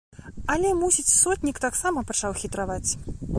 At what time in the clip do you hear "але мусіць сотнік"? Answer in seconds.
0.53-1.61